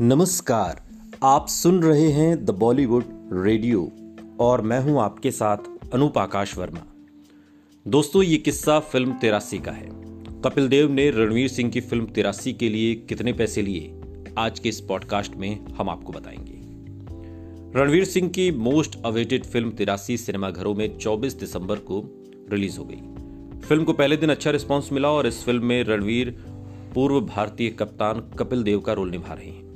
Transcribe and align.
नमस्कार, 0.00 0.82
आप 1.22 1.48
सुन 1.48 1.82
रहे 1.82 2.08
हैं 2.08 2.44
द 2.44 2.50
बॉलीवुड 2.50 3.04
रेडियो 3.32 3.92
और 4.40 4.60
मैं 4.60 4.80
हूँ 4.80 5.00
आपके 5.00 5.30
साथ 5.30 5.56
अनूप 5.94 6.18
आकाश 6.18 6.58
वर्मा। 6.58 6.80
दोस्तों, 7.88 8.22
ये 8.22 8.36
किस्सा 8.36 8.78
फ़िल्म 8.78 9.12
तिरासी 9.12 9.58
का 9.58 9.72
है। 9.72 9.88
कपिल 10.44 10.68
देव 10.68 10.92
ने 10.92 11.10
रणवीर 11.10 11.48
सिंह 11.48 11.70
की 11.70 11.80
फ़िल्म 11.80 12.06
तिरासी 12.06 12.52
के 12.52 12.68
लिए 12.68 12.94
कितने 12.94 13.32
पैसे 13.32 13.62
लिए, 13.62 14.00
आज 14.38 14.58
के 14.58 14.68
इस 14.68 14.80
पॉडकास्ट 14.80 15.36
में 15.36 15.66
हम 15.66 15.90
आपको 15.90 16.12
बताएँगे। 16.12 16.60
रणवीर 17.80 18.04
सिंह 18.04 18.28
की 18.28 18.50
मोस्ट 18.50 18.98
अवेटेड 19.04 19.44
फ़िल्म 19.44 19.70
तिरासी 19.70 20.16
सिनेमाघरों 20.16 20.74
में 20.74 20.98
24 20.98 21.34
दिसंबर 21.40 21.76
को 21.76 22.24
रिलीज़ 22.50 22.78
हो 22.78 22.84
गई। 22.84 23.00
फ़िल्म 23.60 23.84
को 23.84 23.92
पहले 23.92 24.16
दिन 24.16 24.30
अच्छा 24.30 24.50
रिस्पॉन्स 24.50 24.92
मिला 24.92 25.10
और 25.10 25.26
इस 25.26 25.44
फ़िल्म 25.44 25.64
में 25.64 25.84
रणवीर 25.84 26.30
पूर्व 26.94 27.20
भारतीय 27.20 27.70
कप्तान 27.70 28.20
कपिल 28.38 28.62
देव 28.62 28.80
का 28.80 28.92
रोल 28.92 29.10
निभा 29.10 29.34
रहे 29.34 29.46
हैं। 29.46 29.67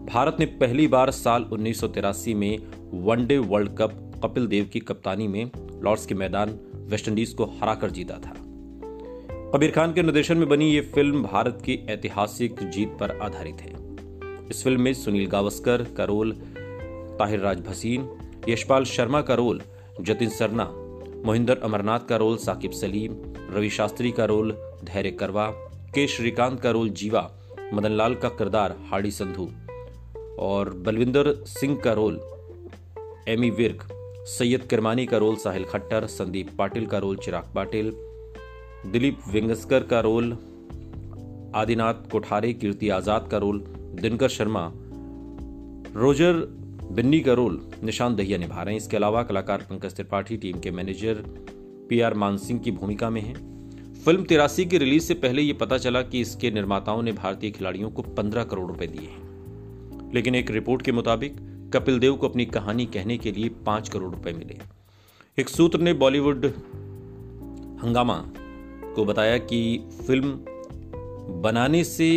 भारत 0.00 0.36
ने 0.40 0.46
पहली 0.46 0.86
बार 0.86 1.10
साल 1.10 1.42
उन्नीस 1.42 1.80
सौ 1.80 1.88
तिरासी 1.88 2.34
में 2.34 2.58
one day 2.94 3.38
world 3.38 3.70
cup 3.78 4.20
Kapil 4.24 4.46
Dev 4.46 4.70
की 4.72 4.80
कप्तानी 4.80 5.28
में 5.28 5.50
लॉर्ड्स 5.82 6.06
के 6.06 6.14
मैदान 6.14 6.58
वेस्टइंडीज 6.74 7.32
को 7.32 7.44
हराकर 7.44 7.90
जीता 7.90 8.14
था। 8.14 8.34
कबीर 9.54 9.70
खान 9.70 9.92
के 9.92 10.02
निर्देशन 10.02 10.36
में 10.36 10.48
बनी 10.48 10.70
ये 10.70 10.80
फ़िल्म 10.80 11.22
भारत 11.22 11.62
की 11.66 11.86
ऐतिहासिक 11.88 12.70
जीत 12.70 12.96
पर 13.00 13.18
आधारित 13.22 13.56
है। 13.60 13.72
इस 14.50 14.64
फ़िल्म 14.64 14.80
में 14.80 14.94
सुनील 14.94 15.26
गावस्कर 15.26 15.86
का 15.96 16.04
रोल, 16.04 16.32
ताहिर 17.18 17.40
राज 17.40 17.60
भसीन 17.60 18.08
यशपाल 18.48 18.84
शर्मा 18.84 19.20
का 19.20 19.34
रोल, 19.34 19.60
जतिन 20.00 20.28
सरना, 20.28 20.64
मोहिंदर 21.26 21.58
अमरनाथ 21.58 22.00
का 22.00 22.16
रोल, 22.16 22.36
साकिब 22.36 22.70
सलीम, 22.70 23.14
रवि 23.50 23.70
शास्त्री 23.70 24.10
का 24.10 24.24
रोल, 24.24 24.52
धैर्य 24.84 25.10
करवा, 25.10 25.46
के 25.94 26.06
श्रीकांत 26.06 26.60
का 26.60 26.70
रोल, 26.70 26.90
जीवा 26.90 27.30
मदनलाल 27.74 28.14
का 28.14 28.28
किरदार, 28.28 28.76
हाड़ी 28.90 29.10
संधू। 29.10 29.50
और 30.38 30.74
बलविंदर 30.74 31.44
सिंह 31.44 31.76
का 31.76 31.92
रोल, 31.92 32.20
एमी 33.28 33.50
विर्क, 33.50 33.88
सैयद 34.26 34.62
किरमानी 34.62 35.06
का 35.06 35.16
रोल, 35.16 35.36
साहिल 35.36 35.64
खट्टर, 35.64 36.06
संदीप 36.06 36.48
पाटिल 36.58 36.86
का 36.86 36.98
रोल, 36.98 37.16
चिराग 37.16 37.52
पाटिल, 37.54 37.92
दिलीप 38.86 39.18
वेंगस्कर 39.28 39.82
का 39.82 40.00
रोल, 40.00 40.32
आदिनाथ 41.54 41.94
कोठारे, 41.94 42.52
कीर्ति 42.52 42.88
आज़ाद 42.88 43.28
का 43.30 43.38
रोल, 43.38 43.64
दिनकर 44.00 44.28
शर्मा, 44.28 44.72
रोजर 45.96 46.32
बिन्नी 46.92 47.20
का 47.20 47.32
रोल 47.32 47.70
निशान 47.84 48.16
दहिया 48.16 48.38
निभा 48.38 48.62
रहे 48.62 48.74
हैं। 48.74 48.80
इसके 48.80 48.96
अलावा 48.96 49.22
कलाकार 49.22 49.58
पंकज 49.58 49.94
त्रिपाठी, 49.94 50.36
टीम 50.36 50.60
के 50.60 50.70
मैनेजर 50.70 51.14
पी 51.88 52.00
आर 52.00 52.14
मानसिंह 52.14 52.58
की 52.58 52.70
भूमिका 52.70 53.10
में 53.10 53.20
हैं। 53.20 53.50
फ़िल्म 54.04 54.24
तिरासी 54.24 54.64
की 54.64 54.78
रिलीज़ 54.78 55.04
से 55.04 55.14
पहले 55.14 55.42
ये 55.42 55.52
पता 55.52 55.78
चला 55.78 56.02
कि 56.02 56.20
इसके 56.20 56.50
निर्माताओं 56.50 57.02
ने 57.02 57.12
भारतीय 57.12 57.50
खिलाड़ियों 57.50 57.90
को 57.90 58.02
15 58.02 58.44
करोड़ 58.44 58.68
रुपए 58.68 58.86
दिए 58.86 59.08
हैं। 59.08 59.29
लेकिन 60.14 60.34
एक 60.34 60.50
रिपोर्ट 60.50 60.82
के 60.82 60.92
मुताबिक, 60.92 61.36
कपिल 61.74 61.98
देव 61.98 62.16
को 62.16 62.28
अपनी 62.28 62.46
कहानी 62.46 62.86
कहने 62.86 63.18
के 63.18 63.32
लिए 63.32 63.48
पाँच 63.66 63.88
करोड़ 63.88 64.14
रुपए 64.14 64.32
मिले। 64.32 64.58
एक 65.38 65.48
सूत्र 65.48 65.80
ने 65.80 65.92
बॉलीवुड 65.94 66.46
हंगामा 67.82 68.16
को 68.94 69.04
बताया 69.04 69.36
कि 69.38 69.88
फ़िल्म 70.06 70.32
बनाने 71.42 71.82
से 71.84 72.10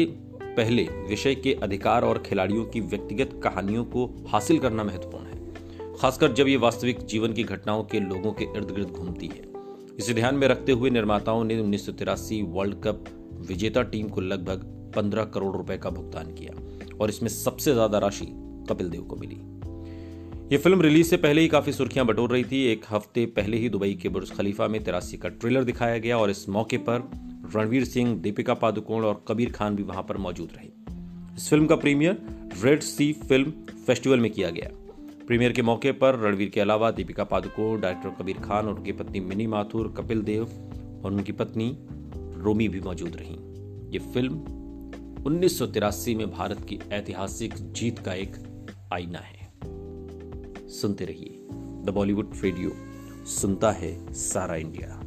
पहले 0.57 0.83
विषय 1.09 1.35
के 1.35 1.53
अधिकार 1.63 2.03
और 2.03 2.17
खिलाड़ियों 2.19 2.65
की 2.65 2.79
व्यक्तिगत 2.81 3.39
कहानियों 3.43 3.85
को 3.85 4.05
हासिल 4.27 4.59
करना 4.59 4.83
महत्वपूर्ण 4.83 5.25
है, 5.25 5.93
खासकर 5.93 6.31
जब 6.31 6.47
ये 6.47 6.57
वास्तविक 6.57 7.05
जीवन 7.05 7.33
की 7.33 7.43
घटनाओं 7.43 7.83
के 7.83 7.99
लोगों 7.99 8.31
के 8.31 8.45
इर्द 8.45 8.71
गिर्द 8.71 8.89
घूमती 8.89 9.27
है। 9.27 9.51
इसे 9.97 10.13
ध्यान 10.13 10.35
में 10.35 10.47
रखते 10.47 10.71
हुए 10.71 10.89
निर्माताओं 10.89 11.43
ने 11.43 11.59
उन्नीस 11.59 11.85
सौ 11.85 11.91
तिरासी 11.91 12.41
वर्ल्ड 12.41 12.75
कप 12.83 13.05
विजेता 13.47 13.81
टीम 13.83 14.07
को 14.09 14.21
लगभग 14.21 14.63
15 14.95 15.25
करोड़ 15.25 15.55
रुपए 15.57 15.77
का 15.77 15.89
भुगतान 15.89 16.33
किया। 16.33 16.53
और 17.01 17.09
इसमें 17.09 17.29
सबसे 17.29 17.73
ज़्यादा 17.73 17.97
राशि 17.97 18.25
कपिल 18.69 18.89
देव 18.89 19.01
को 19.01 19.15
मिली। 19.15 19.39
यह 20.51 20.57
फ़िल्म 20.57 20.81
रिलीज़ 20.81 21.07
से 21.07 21.17
पहले 21.17 21.41
ही 21.41 21.47
काफ़ी 21.47 21.71
सुर्खियाँ 21.71 22.05
बटोर 22.05 22.31
रही 22.31 22.43
थी। 22.43 22.63
एक 22.65 22.85
हफ़्ते 22.89 23.25
पहले 23.25 23.57
ही 23.57 23.69
दुबई 23.69 23.93
के 23.93 24.09
बुर्ज 24.09 24.31
खलीफा 24.31 24.67
में 24.67 24.83
तिरासी 24.83 25.17
का 25.17 25.29
ट्रेलर 25.29 25.63
दिखाया 25.63 25.97
गया 25.97 26.17
और 26.17 26.29
इस 26.29 26.47
मौके 26.49 26.77
पर 26.77 27.09
रणवीर 27.55 27.85
सिंह, 27.85 28.15
दीपिका 28.15 28.53
पादुकोण 28.53 29.03
और 29.03 29.23
कबीर 29.27 29.51
खान 29.51 29.75
भी 29.75 29.83
वहाँ 29.83 30.03
पर 30.03 30.17
मौजूद 30.17 30.49
रहे। 30.55 30.67
इस 31.37 31.49
फ़िल्म 31.49 31.65
का 31.65 31.75
premiere 31.75 32.17
Red 32.63 32.81
Sea 32.81 33.11
film 33.13 33.51
festival 33.87 34.19
में 34.19 34.31
किया 34.31 34.49
गया। 34.49 34.69
प्रीमियर 35.27 35.51
के 35.51 35.61
मौके 35.61 35.91
पर 35.91 36.19
रणवीर 36.19 36.49
के 36.49 36.61
अलावा 36.61 36.91
दीपिका 36.91 37.23
पादुकोण, 37.23 37.79
डायरेक्टर 37.81 38.09
कबीर 38.21 38.37
खान 38.37 38.67
और 38.67 38.75
उनकी 38.75 38.91
पत्नी 38.91 39.19
मिनी 39.19 39.47
माथुर, 39.47 39.93
कपिल 39.97 40.21
देव 40.21 40.43
और 41.05 41.11
उनकी 41.11 41.31
पत्नी 41.31 41.75
रोमी 42.37 42.67
भी 42.67 42.79
मौजूद 42.79 43.15
रहीं। 43.15 43.37
ये 43.91 43.99
फ़िल्म 44.13 44.61
उन्नीस 45.25 45.59
सौ 45.59 45.65
तिरासी 45.65 46.15
में 46.15 46.31
भारत 46.31 46.65
की 46.69 46.79
ऐतिहासिक 46.91 47.53
जीत 47.73 47.99
का 47.99 48.13
एक 48.13 48.35
आईना 48.93 49.19
है। 49.19 49.53
सुनते 50.69 51.05
रहिए। 51.05 51.47
द 51.83 51.89
बॉलीवुड 51.89 52.31
रेडियो, 52.43 52.71
सुनता 53.25 53.71
है 53.71 54.13
सारा 54.13 54.55
इंडिया। 54.55 55.01